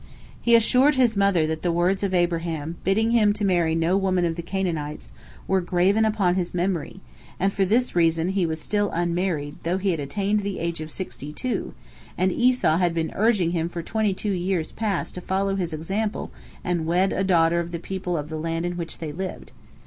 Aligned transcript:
He 0.41 0.55
assured 0.55 0.95
his 0.95 1.15
mother 1.15 1.45
that 1.45 1.61
the 1.61 1.71
words 1.71 2.01
of 2.01 2.11
Abraham, 2.11 2.75
bidding 2.83 3.11
him 3.11 3.33
to 3.33 3.45
marry 3.45 3.75
no 3.75 3.95
woman 3.95 4.25
of 4.25 4.35
the 4.35 4.41
Canaanites, 4.41 5.11
were 5.47 5.61
graven 5.61 6.05
upon 6.05 6.33
his 6.33 6.55
memory, 6.55 7.01
and 7.39 7.53
for 7.53 7.65
this 7.65 7.95
reason 7.95 8.29
he 8.29 8.47
was 8.47 8.59
still 8.59 8.89
unmarried, 8.95 9.57
though 9.61 9.77
he 9.77 9.91
had 9.91 9.99
attained 9.99 10.39
the 10.39 10.57
age 10.57 10.81
of 10.81 10.89
sixty 10.89 11.31
two, 11.31 11.75
and 12.17 12.31
Esau 12.31 12.77
had 12.77 12.95
been 12.95 13.11
urging 13.13 13.51
him 13.51 13.69
for 13.69 13.83
twenty 13.83 14.15
two 14.15 14.31
years 14.31 14.71
past 14.71 15.13
to 15.13 15.21
follow 15.21 15.53
his 15.55 15.71
example 15.71 16.31
and 16.63 16.87
wed 16.87 17.13
a 17.13 17.23
daughter 17.23 17.59
of 17.59 17.69
the 17.71 17.77
people 17.77 18.17
of 18.17 18.27
the 18.29 18.39
land 18.39 18.65
in 18.65 18.77
which 18.77 18.97
they 18.97 19.11
lived. 19.11 19.51